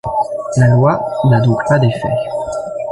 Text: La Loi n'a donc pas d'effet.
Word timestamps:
La 0.57 0.67
Loi 0.69 0.99
n'a 1.29 1.39
donc 1.41 1.59
pas 1.69 1.77
d'effet. 1.77 2.15